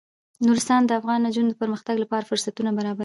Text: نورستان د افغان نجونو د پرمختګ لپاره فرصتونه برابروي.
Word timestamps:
نورستان 0.45 0.81
د 0.85 0.91
افغان 0.99 1.19
نجونو 1.27 1.49
د 1.51 1.55
پرمختګ 1.61 1.95
لپاره 2.03 2.27
فرصتونه 2.29 2.69
برابروي. 2.79 2.99